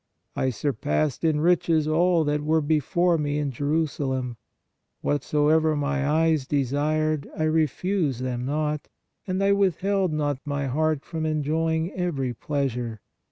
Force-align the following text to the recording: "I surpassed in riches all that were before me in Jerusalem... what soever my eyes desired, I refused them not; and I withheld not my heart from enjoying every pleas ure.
"I 0.35 0.49
surpassed 0.49 1.23
in 1.23 1.41
riches 1.41 1.87
all 1.87 2.23
that 2.23 2.41
were 2.41 2.59
before 2.59 3.19
me 3.19 3.37
in 3.37 3.51
Jerusalem... 3.51 4.37
what 5.01 5.23
soever 5.23 5.75
my 5.75 6.09
eyes 6.09 6.47
desired, 6.47 7.29
I 7.37 7.43
refused 7.43 8.21
them 8.23 8.43
not; 8.43 8.87
and 9.27 9.43
I 9.43 9.51
withheld 9.51 10.11
not 10.11 10.39
my 10.43 10.65
heart 10.65 11.05
from 11.05 11.27
enjoying 11.27 11.91
every 11.93 12.33
pleas 12.33 12.75
ure. 12.75 12.99